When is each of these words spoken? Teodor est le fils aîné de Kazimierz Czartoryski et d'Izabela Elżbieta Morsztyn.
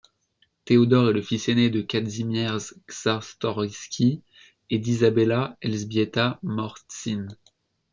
Teodor 0.65 1.09
est 1.09 1.13
le 1.13 1.21
fils 1.21 1.47
aîné 1.47 1.69
de 1.69 1.81
Kazimierz 1.83 2.73
Czartoryski 2.87 4.23
et 4.71 4.79
d'Izabela 4.79 5.55
Elżbieta 5.61 6.39
Morsztyn. 6.41 7.27